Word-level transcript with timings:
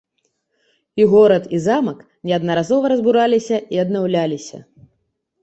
І 1.01 1.05
горад, 1.11 1.43
і 1.57 1.59
замак 1.65 1.99
неаднаразова 2.31 2.91
разбураліся 2.95 3.61
і 3.77 3.83
аднаўляліся. 3.87 4.57